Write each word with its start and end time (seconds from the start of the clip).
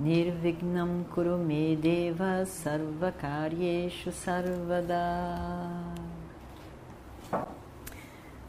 Nirvignam 0.00 1.04
Kurumedeva 1.14 2.46
Sarvakaryeshu 2.46 4.10
Sarvada 4.10 4.96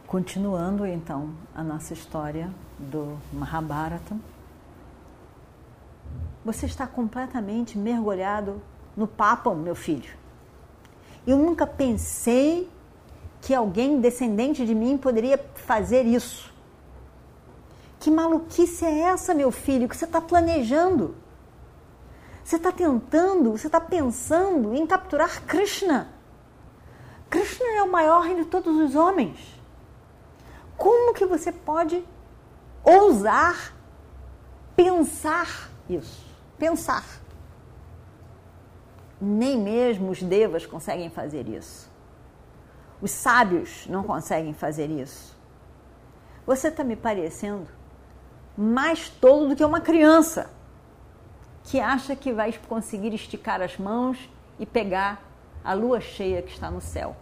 Continuando 0.08 0.86
então 0.86 1.32
a 1.54 1.62
nossa 1.62 1.92
história 1.92 2.50
do 2.80 3.18
Mahabharata, 3.34 4.16
você 6.46 6.66
está 6.68 6.88
completamente 6.88 7.78
mergulhado 7.78 8.62
no 8.96 9.06
papo, 9.06 9.54
meu 9.54 9.76
filho. 9.76 10.10
Eu 11.28 11.38
nunca 11.38 11.68
pensei 11.68 12.70
que 13.42 13.54
alguém 13.54 14.00
descendente 14.00 14.66
de 14.66 14.74
mim 14.74 14.98
poderia 14.98 15.38
fazer 15.56 16.06
isso. 16.06 16.50
Que 18.00 18.10
maluquice 18.10 18.86
é 18.86 19.00
essa, 19.00 19.34
meu 19.34 19.52
filho, 19.52 19.90
que 19.90 19.98
você 19.98 20.06
está 20.06 20.22
planejando? 20.22 21.14
Você 22.44 22.56
está 22.56 22.72
tentando, 22.72 23.52
você 23.52 23.68
está 23.68 23.80
pensando 23.80 24.74
em 24.74 24.86
capturar 24.86 25.44
Krishna. 25.44 26.10
Krishna 27.30 27.68
é 27.78 27.84
o 27.84 27.92
maior 27.92 28.28
de 28.28 28.46
todos 28.46 28.76
os 28.78 28.96
homens. 28.96 29.60
Como 30.78 31.14
que 31.14 31.26
você 31.26 31.52
pode 31.52 32.04
ousar 32.84 33.74
pensar 34.76 35.70
isso? 35.88 36.26
Pensar. 36.58 37.06
Nem 39.20 39.58
mesmo 39.58 40.10
os 40.10 40.22
devas 40.24 40.66
conseguem 40.66 41.10
fazer 41.10 41.48
isso. 41.48 41.90
Os 43.00 43.12
sábios 43.12 43.86
não 43.88 44.04
conseguem 44.04 44.54
fazer 44.54 44.90
isso. 44.90 45.38
Você 46.46 46.70
está 46.70 46.84
me 46.84 46.96
parecendo 46.96 47.68
mais 48.58 49.10
tolo 49.10 49.50
do 49.50 49.56
que 49.56 49.64
uma 49.64 49.80
criança 49.80 50.50
que 51.64 51.80
acha 51.80 52.16
que 52.16 52.34
vai 52.34 52.54
conseguir 52.68 53.14
esticar 53.14 53.62
as 53.62 53.78
mãos 53.78 54.18
e 54.60 54.66
pegar 54.66 55.22
a 55.64 55.74
lua 55.74 56.00
cheia 56.00 56.42
que 56.42 56.52
está 56.52 56.70
no 56.70 56.82
céu. 56.82 57.16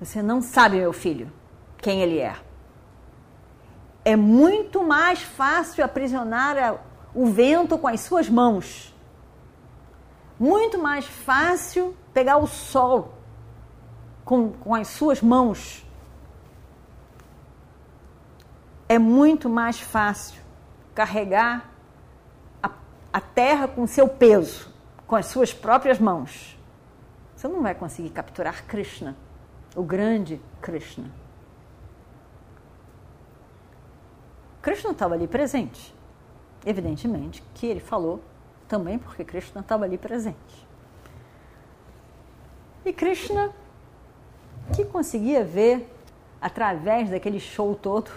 Você 0.00 0.20
não 0.20 0.42
sabe, 0.42 0.78
meu 0.78 0.92
filho, 0.92 1.30
quem 1.78 2.00
ele 2.00 2.18
é. 2.18 2.34
É 4.04 4.16
muito 4.16 4.82
mais 4.82 5.22
fácil 5.22 5.84
aprisionar 5.84 6.80
o 7.14 7.26
vento 7.26 7.78
com 7.78 7.86
as 7.86 8.00
suas 8.00 8.28
mãos. 8.28 8.92
Muito 10.40 10.76
mais 10.76 11.06
fácil 11.06 11.96
pegar 12.12 12.38
o 12.38 12.48
sol 12.48 13.14
com, 14.24 14.50
com 14.52 14.74
as 14.74 14.88
suas 14.88 15.22
mãos. 15.22 15.86
É 18.88 18.98
muito 18.98 19.48
mais 19.48 19.78
fácil 19.78 20.41
carregar 20.94 21.70
a, 22.62 22.70
a 23.12 23.20
terra 23.20 23.66
com 23.68 23.86
seu 23.86 24.08
peso, 24.08 24.68
com 25.06 25.16
as 25.16 25.26
suas 25.26 25.52
próprias 25.52 25.98
mãos. 25.98 26.58
Você 27.34 27.48
não 27.48 27.62
vai 27.62 27.74
conseguir 27.74 28.10
capturar 28.10 28.64
Krishna 28.66 29.16
o 29.74 29.82
grande 29.82 30.40
Krishna. 30.60 31.10
Krishna 34.60 34.92
estava 34.92 35.14
ali 35.14 35.26
presente. 35.26 35.94
Evidentemente 36.64 37.42
que 37.54 37.66
ele 37.66 37.80
falou 37.80 38.22
também 38.68 38.98
porque 38.98 39.24
Krishna 39.24 39.60
estava 39.60 39.84
ali 39.84 39.98
presente. 39.98 40.66
E 42.84 42.92
Krishna, 42.92 43.52
que 44.74 44.84
conseguia 44.84 45.44
ver 45.44 45.88
através 46.40 47.10
daquele 47.10 47.40
show 47.40 47.74
todo, 47.74 48.10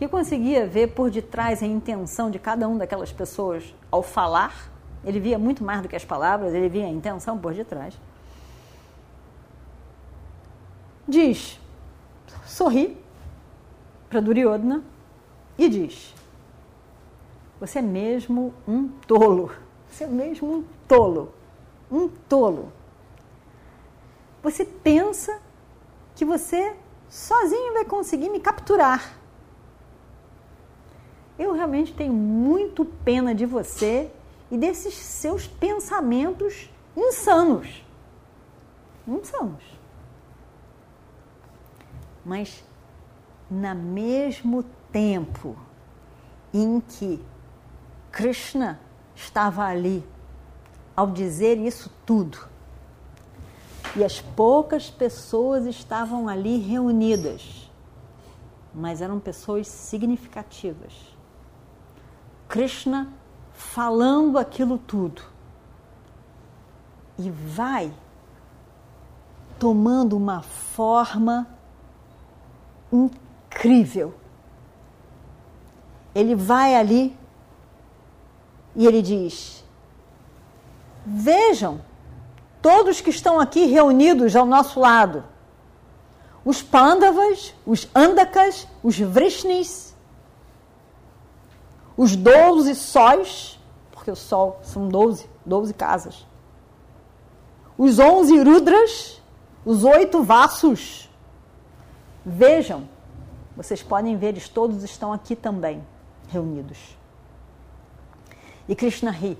que 0.00 0.08
conseguia 0.08 0.66
ver 0.66 0.88
por 0.88 1.12
detrás 1.12 1.62
a 1.62 1.66
intenção 1.66 2.28
de 2.28 2.40
cada 2.40 2.66
uma 2.66 2.80
daquelas 2.80 3.12
pessoas 3.12 3.72
ao 3.88 4.02
falar, 4.02 4.72
ele 5.04 5.20
via 5.20 5.38
muito 5.38 5.62
mais 5.62 5.80
do 5.80 5.88
que 5.88 5.94
as 5.94 6.04
palavras, 6.04 6.52
ele 6.52 6.68
via 6.68 6.86
a 6.86 6.90
intenção 6.90 7.38
por 7.38 7.54
detrás 7.54 7.94
diz, 11.10 11.60
sorri 12.46 12.96
para 14.08 14.20
Duryodhana 14.20 14.82
e 15.58 15.68
diz: 15.68 16.14
Você 17.58 17.80
é 17.80 17.82
mesmo 17.82 18.54
um 18.66 18.88
tolo. 19.06 19.52
Você 19.88 20.04
é 20.04 20.06
mesmo 20.06 20.54
um 20.54 20.64
tolo. 20.86 21.34
Um 21.90 22.08
tolo. 22.08 22.72
Você 24.42 24.64
pensa 24.64 25.38
que 26.14 26.24
você 26.24 26.74
sozinho 27.08 27.74
vai 27.74 27.84
conseguir 27.84 28.30
me 28.30 28.40
capturar. 28.40 29.18
Eu 31.40 31.54
realmente 31.54 31.92
tenho 31.92 32.12
muito 32.12 32.84
pena 32.84 33.34
de 33.34 33.44
você 33.46 34.12
e 34.50 34.56
desses 34.56 34.94
seus 34.94 35.48
pensamentos 35.48 36.70
insanos. 36.96 37.84
Insanos 39.08 39.80
mas 42.24 42.62
na 43.50 43.74
mesmo 43.74 44.64
tempo 44.92 45.56
em 46.52 46.80
que 46.80 47.20
Krishna 48.10 48.80
estava 49.14 49.64
ali, 49.64 50.04
ao 50.96 51.08
dizer 51.08 51.58
isso 51.58 51.90
tudo, 52.04 52.38
e 53.96 54.04
as 54.04 54.20
poucas 54.20 54.90
pessoas 54.90 55.66
estavam 55.66 56.28
ali 56.28 56.58
reunidas, 56.58 57.70
mas 58.72 59.00
eram 59.00 59.18
pessoas 59.18 59.66
significativas. 59.66 60.92
Krishna 62.50 63.08
falando 63.54 64.36
aquilo 64.36 64.76
tudo 64.76 65.22
e 67.16 67.30
vai 67.30 67.92
tomando 69.56 70.16
uma 70.16 70.42
forma 70.42 71.46
incrível. 72.92 74.12
Ele 76.12 76.34
vai 76.34 76.74
ali 76.74 77.16
e 78.74 78.84
ele 78.84 79.00
diz: 79.00 79.64
Vejam, 81.06 81.80
todos 82.60 83.00
que 83.00 83.10
estão 83.10 83.38
aqui 83.38 83.66
reunidos 83.66 84.34
ao 84.34 84.44
nosso 84.44 84.80
lado, 84.80 85.22
os 86.44 86.60
Pandavas, 86.60 87.54
os 87.64 87.88
Andakas, 87.94 88.66
os 88.82 88.98
Vrishnis, 88.98 89.89
os 91.96 92.16
doze 92.16 92.74
sóis, 92.74 93.58
porque 93.90 94.10
o 94.10 94.16
sol 94.16 94.60
são 94.62 94.88
doze, 94.88 95.28
doze 95.44 95.74
casas, 95.74 96.26
os 97.76 97.98
onze 97.98 98.42
Rudras, 98.42 99.20
os 99.64 99.84
oito 99.84 100.22
Vassos, 100.22 101.10
Vejam, 102.24 102.88
vocês 103.56 103.82
podem 103.82 104.16
ver, 104.16 104.28
eles 104.28 104.48
todos 104.48 104.84
estão 104.84 105.12
aqui 105.12 105.34
também, 105.34 105.84
reunidos. 106.28 106.78
E 108.68 108.76
Krishna 108.76 109.10
ri. 109.10 109.36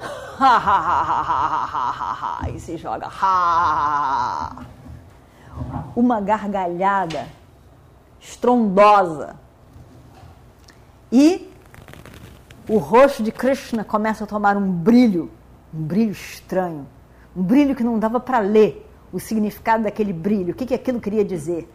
e 2.54 2.60
se 2.60 2.78
joga. 2.78 3.08
Uma 5.94 6.20
gargalhada 6.20 7.28
estrondosa. 8.20 9.36
E 11.10 11.51
o 12.68 12.78
rosto 12.78 13.22
de 13.22 13.32
Krishna 13.32 13.84
começa 13.84 14.24
a 14.24 14.26
tomar 14.26 14.56
um 14.56 14.70
brilho, 14.70 15.30
um 15.74 15.82
brilho 15.82 16.12
estranho, 16.12 16.86
um 17.36 17.42
brilho 17.42 17.74
que 17.74 17.82
não 17.82 17.98
dava 17.98 18.20
para 18.20 18.38
ler 18.38 18.88
o 19.12 19.18
significado 19.18 19.84
daquele 19.84 20.12
brilho, 20.12 20.52
o 20.52 20.54
que, 20.56 20.66
que 20.66 20.74
aquilo 20.74 21.00
queria 21.00 21.24
dizer. 21.24 21.68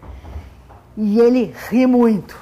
E 0.95 1.19
ele 1.19 1.53
ri 1.69 1.85
muito. 1.85 2.39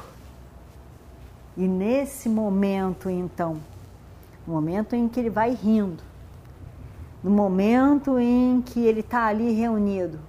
E 1.57 1.67
nesse 1.67 2.29
momento, 2.29 3.09
então, 3.09 3.57
no 4.45 4.53
momento 4.53 4.95
em 4.95 5.07
que 5.07 5.19
ele 5.19 5.29
vai 5.29 5.51
rindo, 5.51 6.03
no 7.23 7.31
momento 7.31 8.19
em 8.19 8.61
que 8.61 8.79
ele 8.79 8.99
está 8.99 9.25
ali 9.25 9.51
reunido, 9.53 10.19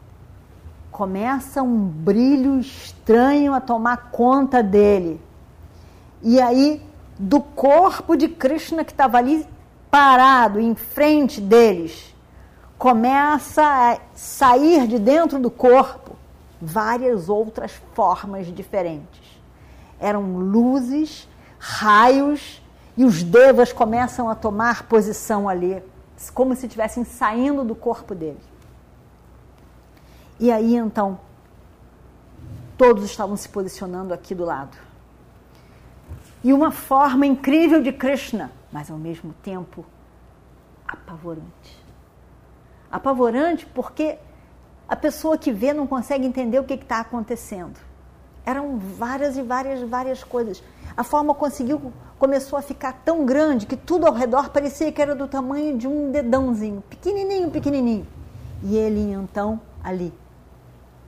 começa 0.91 1.63
um 1.63 1.77
brilho 1.87 2.59
estranho 2.59 3.53
a 3.53 3.61
tomar 3.61 4.11
conta 4.11 4.63
dele. 4.63 5.21
E 6.23 6.41
aí 6.41 6.86
do 7.19 7.41
corpo 7.41 8.17
de 8.17 8.29
Krishna 8.29 8.85
que 8.85 8.93
estava 8.93 9.19
ali 9.19 9.47
parado 9.91 10.61
em 10.61 10.75
frente 10.75 11.41
deles, 11.41 12.15
começa 12.79 13.63
a 13.63 13.99
sair 14.15 14.87
de 14.87 14.99
dentro 14.99 15.39
do 15.39 15.51
corpo 15.51 16.17
várias 16.61 17.29
outras 17.29 17.73
formas 17.95 18.47
diferentes. 18.55 19.41
Eram 19.99 20.37
luzes, 20.39 21.29
raios, 21.59 22.63
e 22.97 23.05
os 23.05 23.23
devas 23.23 23.73
começam 23.73 24.29
a 24.29 24.35
tomar 24.35 24.85
posição 24.85 25.49
ali, 25.49 25.83
como 26.33 26.55
se 26.57 26.67
estivessem 26.67 27.05
saindo 27.05 27.65
do 27.65 27.75
corpo 27.75 28.15
dele. 28.15 28.41
E 30.41 30.51
aí 30.51 30.75
então, 30.77 31.19
todos 32.77 33.05
estavam 33.05 33.37
se 33.37 33.49
posicionando 33.49 34.13
aqui 34.15 34.35
do 34.35 34.45
lado. 34.45 34.86
E 36.43 36.53
uma 36.53 36.71
forma 36.71 37.27
incrível 37.27 37.83
de 37.83 37.93
Krishna, 37.93 38.53
mas 38.73 38.91
ao 38.91 38.99
mesmo 38.99 39.35
tempo 39.43 39.85
apavorante. 40.87 41.85
Apavorante 42.91 43.67
porque 43.67 44.19
a 44.89 44.95
pessoa 44.95 45.37
que 45.37 45.51
vê 45.51 45.73
não 45.73 45.87
consegue 45.87 46.27
entender 46.27 46.59
o 46.59 46.65
que 46.65 46.75
está 46.75 47.01
acontecendo. 47.01 47.79
Eram 48.45 48.79
várias 48.79 49.37
e 49.37 49.43
várias, 49.43 49.81
várias 49.89 50.23
coisas. 50.23 50.63
A 50.97 51.03
forma 51.03 51.35
conseguiu, 51.35 51.93
começou 52.19 52.59
a 52.59 52.63
ficar 52.63 52.93
tão 53.05 53.27
grande 53.27 53.67
que 53.67 53.77
tudo 53.77 54.07
ao 54.07 54.15
redor 54.15 54.51
parecia 54.51 54.93
que 54.93 55.03
era 55.03 55.15
do 55.15 55.27
tamanho 55.27 55.77
de 55.77 55.89
um 55.89 56.13
dedãozinho, 56.13 56.81
pequenininho, 56.89 57.51
pequenininho. 57.51 58.07
E 58.63 58.77
ele 58.77 59.13
então 59.13 59.61
ali, 59.83 60.15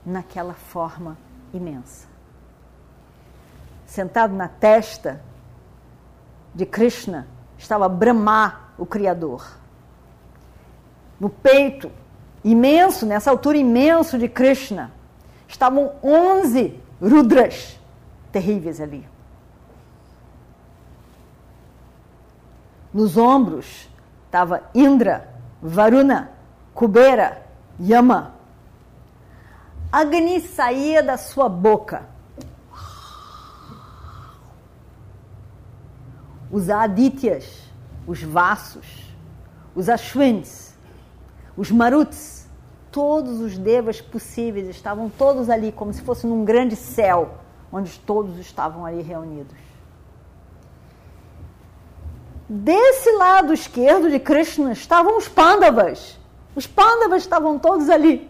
naquela 0.05 0.53
forma 0.53 1.17
imensa. 1.53 2.07
Sentado 3.89 4.35
na 4.35 4.47
testa 4.47 5.19
de 6.53 6.63
Krishna 6.63 7.27
estava 7.57 7.89
Brahma, 7.89 8.69
o 8.77 8.85
Criador. 8.85 9.57
No 11.19 11.27
peito 11.27 11.91
imenso, 12.43 13.03
nessa 13.07 13.31
altura 13.31 13.57
imenso 13.57 14.19
de 14.19 14.29
Krishna, 14.29 14.91
estavam 15.47 15.93
11 16.03 16.79
Rudras 17.01 17.79
terríveis 18.31 18.79
ali. 18.79 19.07
Nos 22.93 23.17
ombros 23.17 23.89
estava 24.25 24.69
Indra, 24.75 25.33
Varuna, 25.59 26.29
Kubera, 26.75 27.41
Yama. 27.79 28.35
Agni 29.91 30.41
saía 30.41 31.01
da 31.01 31.17
sua 31.17 31.49
boca. 31.49 32.18
Os 36.51 36.69
Adityas, 36.69 37.69
os 38.07 38.23
Vassos, 38.23 39.13
os 39.75 39.87
Ashwins, 39.87 40.73
os 41.55 41.69
Maruts, 41.71 42.47
todos 42.91 43.39
os 43.39 43.57
devas 43.57 44.01
possíveis 44.01 44.67
estavam 44.67 45.09
todos 45.09 45.49
ali, 45.49 45.71
como 45.71 45.93
se 45.93 46.01
fosse 46.01 46.25
num 46.25 46.43
grande 46.43 46.75
céu, 46.75 47.35
onde 47.71 47.99
todos 47.99 48.37
estavam 48.39 48.85
ali 48.85 49.01
reunidos. 49.01 49.55
Desse 52.47 53.11
lado 53.11 53.53
esquerdo 53.53 54.09
de 54.09 54.19
Krishna 54.19 54.71
estavam 54.71 55.17
os 55.17 55.27
Pandavas. 55.27 56.17
Os 56.55 56.65
Pandavas 56.65 57.21
estavam 57.21 57.59
todos 57.59 57.91
ali. 57.91 58.27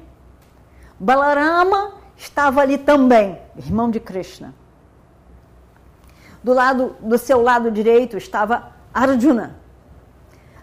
Balarama 0.99 1.93
estava 2.17 2.59
ali 2.59 2.77
também, 2.77 3.39
irmão 3.55 3.89
de 3.89 4.01
Krishna. 4.01 4.53
Do 6.43 6.53
lado 6.53 6.95
do 6.99 7.17
seu 7.17 7.41
lado 7.41 7.69
direito 7.69 8.17
estava 8.17 8.71
Arjuna. 8.93 9.55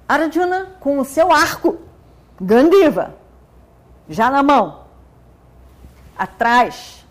Arjuna 0.08 0.76
com 0.80 0.98
o 0.98 1.04
seu 1.04 1.32
arco, 1.32 1.78
Gandiva, 2.40 3.14
já 4.08 4.30
na 4.30 4.42
mão. 4.42 4.84
Atrás 6.16 7.04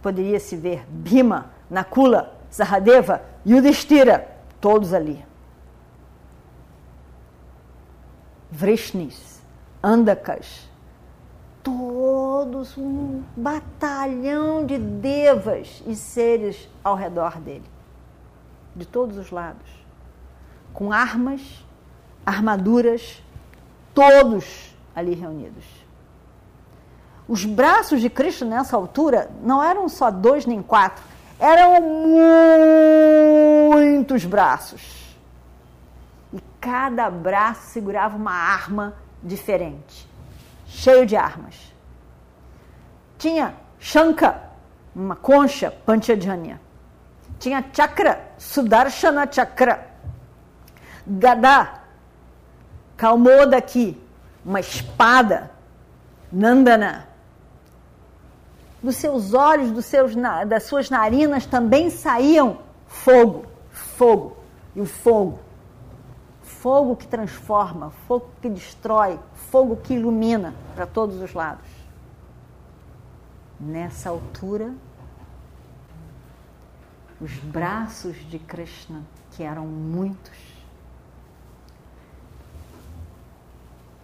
poderia 0.00 0.38
se 0.38 0.56
ver 0.56 0.86
Bhima, 0.88 1.50
Nakula, 1.68 2.34
Sahadeva, 2.48 3.22
Yudhishthira, 3.44 4.28
todos 4.60 4.94
ali. 4.94 5.24
Vrishnis, 8.50 9.42
Andakas, 9.82 10.68
todos 11.66 12.78
um 12.78 13.24
batalhão 13.36 14.64
de 14.64 14.78
devas 14.78 15.82
e 15.84 15.96
seres 15.96 16.68
ao 16.84 16.94
redor 16.94 17.40
dele, 17.40 17.68
de 18.76 18.86
todos 18.86 19.18
os 19.18 19.32
lados, 19.32 19.68
com 20.72 20.92
armas, 20.92 21.66
armaduras, 22.24 23.20
todos 23.92 24.76
ali 24.94 25.12
reunidos. 25.14 25.64
Os 27.26 27.44
braços 27.44 28.00
de 28.00 28.08
Cristo 28.08 28.44
nessa 28.44 28.76
altura 28.76 29.28
não 29.42 29.60
eram 29.60 29.88
só 29.88 30.08
dois 30.08 30.46
nem 30.46 30.62
quatro, 30.62 31.02
eram 31.40 31.82
muitos 33.72 34.24
braços. 34.24 35.16
E 36.32 36.38
cada 36.60 37.10
braço 37.10 37.72
segurava 37.72 38.16
uma 38.16 38.30
arma 38.30 38.94
diferente 39.20 40.14
cheio 40.66 41.06
de 41.06 41.16
armas. 41.16 41.54
Tinha 43.18 43.54
Shanka, 43.78 44.42
uma 44.94 45.16
concha, 45.16 45.70
Panchajanya. 45.70 46.60
Tinha 47.38 47.64
Chakra, 47.72 48.20
Sudarshana 48.38 49.28
Chakra. 49.30 49.90
Gada, 51.06 51.80
calmou 52.96 53.48
daqui, 53.48 54.00
uma 54.44 54.60
espada, 54.60 55.50
Nandana. 56.32 57.08
Dos 58.82 58.96
seus 58.96 59.34
olhos, 59.34 59.70
dos 59.70 59.86
seus, 59.86 60.14
das 60.46 60.64
suas 60.64 60.90
narinas 60.90 61.46
também 61.46 61.90
saíam 61.90 62.58
fogo, 62.86 63.46
fogo. 63.70 64.36
E 64.74 64.80
o 64.80 64.86
fogo 64.86 65.45
fogo 66.66 66.96
que 66.96 67.06
transforma, 67.06 67.90
fogo 68.08 68.28
que 68.42 68.48
destrói, 68.48 69.20
fogo 69.36 69.76
que 69.76 69.94
ilumina 69.94 70.52
para 70.74 70.84
todos 70.84 71.22
os 71.22 71.32
lados. 71.32 71.68
Nessa 73.60 74.10
altura, 74.10 74.74
os 77.20 77.32
braços 77.38 78.16
de 78.28 78.40
Krishna, 78.40 79.04
que 79.30 79.44
eram 79.44 79.64
muitos, 79.64 80.36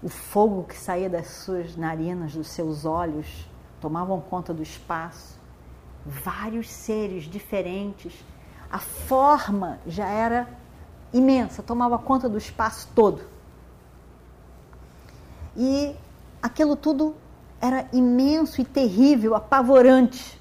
o 0.00 0.08
fogo 0.08 0.62
que 0.62 0.78
saía 0.78 1.10
das 1.10 1.26
suas 1.26 1.76
narinas, 1.76 2.32
dos 2.32 2.46
seus 2.46 2.84
olhos, 2.84 3.44
tomavam 3.80 4.20
conta 4.20 4.54
do 4.54 4.62
espaço. 4.62 5.36
Vários 6.06 6.70
seres 6.70 7.24
diferentes. 7.24 8.24
A 8.70 8.78
forma 8.78 9.80
já 9.84 10.06
era 10.06 10.61
imensa, 11.12 11.62
tomava 11.62 11.98
conta 11.98 12.28
do 12.28 12.38
espaço 12.38 12.88
todo. 12.94 13.22
E 15.56 15.94
aquilo 16.42 16.76
tudo 16.76 17.14
era 17.60 17.86
imenso 17.92 18.60
e 18.60 18.64
terrível, 18.64 19.34
apavorante. 19.34 20.40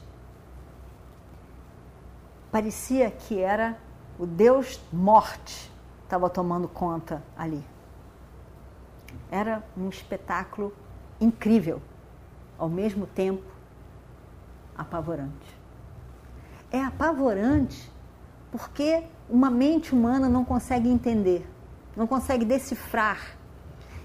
Parecia 2.52 3.12
que 3.12 3.40
era 3.40 3.78
o 4.18 4.26
Deus 4.26 4.80
morte 4.92 5.72
estava 6.04 6.30
tomando 6.30 6.68
conta 6.68 7.24
ali. 7.38 7.64
Era 9.32 9.64
um 9.78 9.88
espetáculo 9.88 10.74
incrível, 11.22 11.82
ao 12.58 12.68
mesmo 12.68 13.06
tempo 13.08 13.44
apavorante. 14.78 15.58
É 16.70 16.84
apavorante 16.84 17.90
porque 18.52 19.06
uma 19.32 19.50
mente 19.50 19.96
humana 19.96 20.28
não 20.28 20.44
consegue 20.44 20.90
entender, 20.90 21.50
não 21.96 22.06
consegue 22.06 22.44
decifrar. 22.44 23.38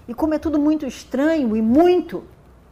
E 0.07 0.13
como 0.13 0.33
é 0.33 0.39
tudo 0.39 0.57
muito 0.57 0.85
estranho 0.85 1.55
e 1.55 1.61
muito, 1.61 2.23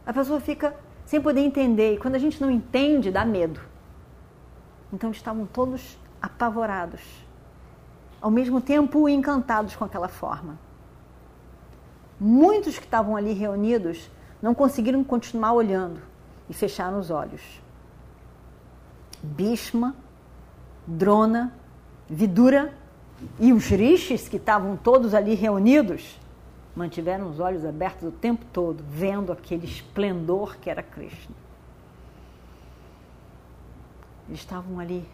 a 0.06 0.12
pessoa 0.12 0.40
fica 0.40 0.74
sem 1.04 1.20
poder 1.20 1.42
entender. 1.42 1.94
E 1.94 1.98
quando 1.98 2.14
a 2.14 2.18
gente 2.18 2.40
não 2.40 2.50
entende, 2.50 3.10
dá 3.10 3.26
medo. 3.26 3.60
Então 4.90 5.10
estavam 5.10 5.44
todos 5.44 5.98
apavorados, 6.20 7.02
ao 8.22 8.30
mesmo 8.30 8.58
tempo 8.60 9.06
encantados 9.06 9.76
com 9.76 9.84
aquela 9.84 10.08
forma. 10.08 10.58
Muitos 12.18 12.78
que 12.78 12.86
estavam 12.86 13.14
ali 13.14 13.34
reunidos 13.34 14.10
não 14.40 14.54
conseguiram 14.54 15.04
continuar 15.04 15.52
olhando 15.52 16.00
e 16.48 16.54
fecharam 16.54 16.98
os 16.98 17.10
olhos. 17.10 17.42
Bhishma, 19.22 19.94
Drona, 20.86 21.52
Vidura 22.08 22.72
e 23.40 23.52
os 23.52 23.66
rishis, 23.66 24.28
que 24.28 24.36
estavam 24.36 24.76
todos 24.76 25.14
ali 25.14 25.34
reunidos, 25.34 26.18
mantiveram 26.74 27.28
os 27.30 27.40
olhos 27.40 27.64
abertos 27.64 28.08
o 28.08 28.12
tempo 28.12 28.44
todo, 28.52 28.84
vendo 28.88 29.32
aquele 29.32 29.64
esplendor 29.64 30.56
que 30.58 30.68
era 30.68 30.82
Krishna. 30.82 31.34
Eles 34.28 34.40
estavam 34.40 34.78
ali 34.78 35.08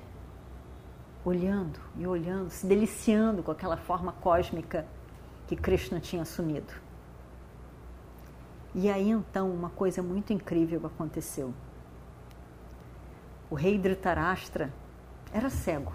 olhando 1.24 1.78
e 1.96 2.06
olhando, 2.06 2.50
se 2.50 2.66
deliciando 2.66 3.42
com 3.42 3.52
aquela 3.52 3.76
forma 3.76 4.12
cósmica 4.12 4.86
que 5.46 5.54
Krishna 5.54 6.00
tinha 6.00 6.22
assumido. 6.22 6.72
E 8.74 8.90
aí 8.90 9.10
então 9.10 9.50
uma 9.50 9.70
coisa 9.70 10.02
muito 10.02 10.32
incrível 10.32 10.80
aconteceu. 10.84 11.52
O 13.50 13.54
rei 13.54 13.78
Dhritarashtra 13.78 14.72
era 15.32 15.50
cego, 15.50 15.92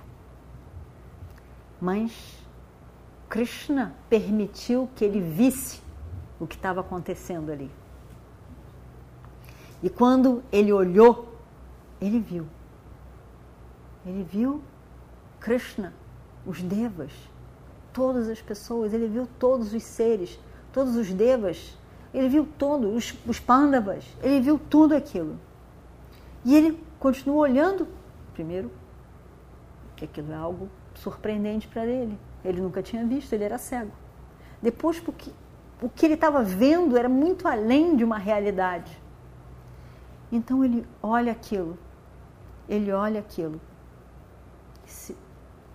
mas 1.82 2.12
Krishna 3.30 3.96
permitiu 4.10 4.90
que 4.96 5.04
ele 5.04 5.22
visse 5.22 5.82
o 6.40 6.48
que 6.48 6.56
estava 6.56 6.82
acontecendo 6.82 7.52
ali. 7.52 7.72
E 9.82 9.90
quando 9.90 10.44
ele 10.52 10.72
olhou, 10.74 11.36
ele 12.02 12.20
viu. 12.20 12.48
Ele 14.06 14.24
viu 14.24 14.62
Krishna, 15.40 15.94
os 16.46 16.62
devas, 16.62 17.12
todas 17.94 18.30
as 18.30 18.42
pessoas, 18.42 18.94
ele 18.94 19.08
viu 19.08 19.28
todos 19.38 19.74
os 19.74 19.84
seres, 19.84 20.40
todos 20.72 20.96
os 20.96 21.14
devas 21.14 21.78
ele 22.14 22.30
viu 22.30 22.48
todo, 22.58 22.96
os, 22.96 23.14
os 23.28 23.40
pândavas, 23.40 24.06
ele 24.24 24.40
viu 24.40 24.60
tudo 24.60 24.96
aquilo. 24.96 25.38
E 26.44 26.56
ele 26.56 26.82
continuou 27.00 27.40
olhando, 27.40 27.88
primeiro, 28.34 28.72
que 29.96 30.06
aquilo 30.06 30.32
é 30.32 30.36
algo 30.36 30.70
surpreendente 31.02 31.68
para 31.68 31.86
ele. 31.86 32.18
Ele 32.44 32.62
nunca 32.62 32.82
tinha 32.82 33.06
visto, 33.06 33.34
ele 33.34 33.44
era 33.44 33.58
cego. 33.58 33.92
Depois, 34.62 35.00
porque 35.00 35.32
o 35.82 35.90
que 35.90 36.06
ele 36.06 36.16
estava 36.16 36.44
vendo 36.44 36.98
era 36.98 37.10
muito 37.10 37.48
além 37.48 37.96
de 37.96 38.04
uma 38.04 38.18
realidade. 38.18 39.00
Então 40.32 40.64
ele 40.64 40.86
olha 41.02 41.32
aquilo, 41.32 41.78
ele 42.68 42.92
olha 42.92 43.20
aquilo, 43.20 43.62
se 44.86 45.16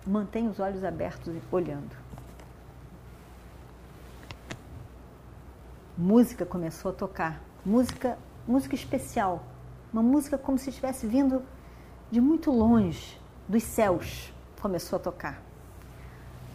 mantém 0.05 0.47
os 0.47 0.59
olhos 0.59 0.83
abertos 0.83 1.33
olhando. 1.51 2.03
música 5.97 6.45
começou 6.45 6.91
a 6.91 6.93
tocar, 6.93 7.41
música, 7.63 8.17
música 8.47 8.73
especial, 8.73 9.43
uma 9.91 10.01
música 10.01 10.37
como 10.37 10.57
se 10.57 10.69
estivesse 10.69 11.05
vindo 11.05 11.43
de 12.09 12.19
muito 12.19 12.51
longe, 12.51 13.19
dos 13.47 13.63
céus, 13.63 14.32
começou 14.63 14.95
a 14.95 14.99
tocar. 15.01 15.41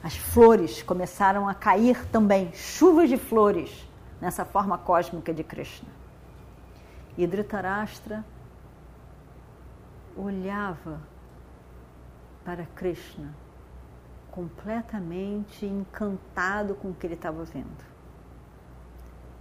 As 0.02 0.16
flores 0.16 0.82
começaram 0.82 1.46
a 1.46 1.52
cair 1.52 2.06
também, 2.06 2.50
chuvas 2.54 3.10
de 3.10 3.18
flores, 3.18 3.86
nessa 4.18 4.46
forma 4.46 4.78
cósmica 4.78 5.34
de 5.34 5.44
Krishna. 5.44 5.90
E 7.18 7.26
Dhritarashtra 7.26 8.24
olhava 10.16 11.02
para 12.46 12.64
Krishna 12.74 13.34
completamente 14.30 15.66
encantado 15.66 16.74
com 16.76 16.88
o 16.88 16.94
que 16.94 17.06
ele 17.06 17.14
estava 17.14 17.44
vendo. 17.44 17.84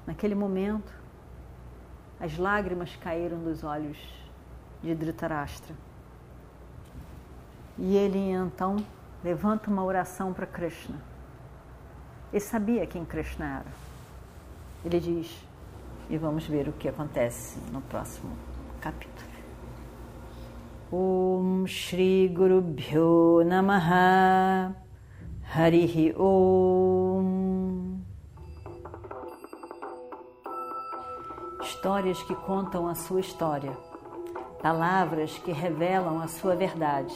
Naquele 0.06 0.36
momento, 0.36 0.92
as 2.20 2.38
lágrimas 2.38 2.94
caíram 2.98 3.42
dos 3.42 3.64
olhos 3.64 3.98
de 4.84 4.94
Dhritarashtra. 4.94 5.87
E 7.78 7.96
ele 7.96 8.32
então 8.32 8.78
levanta 9.24 9.70
uma 9.70 9.84
oração 9.84 10.34
para 10.34 10.46
Krishna. 10.46 10.96
Ele 12.32 12.40
sabia 12.40 12.86
quem 12.86 13.06
Krishna 13.06 13.60
era. 13.60 13.72
Ele 14.84 15.00
diz, 15.00 15.48
e 16.10 16.18
vamos 16.18 16.46
ver 16.48 16.68
o 16.68 16.74
que 16.74 16.88
acontece 16.88 17.60
no 17.72 17.82
próximo 17.82 18.32
capítulo. 18.82 19.28
Om 20.92 21.68
Shri 21.68 22.30
Guru 22.30 22.62
Bhyo 22.62 23.44
Namaha 23.46 24.74
Harihi 25.54 26.16
Om 26.18 27.48
histórias 31.62 32.22
que 32.24 32.34
contam 32.34 32.88
a 32.88 32.96
sua 32.96 33.20
história, 33.20 33.72
palavras 34.62 35.38
que 35.40 35.52
revelam 35.52 36.22
a 36.22 36.28
sua 36.28 36.56
verdade. 36.56 37.16